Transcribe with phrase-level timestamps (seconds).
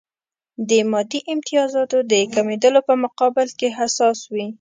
[0.69, 4.45] د مادي امتیازاتو د کمېدلو په مقابل کې حساس وي.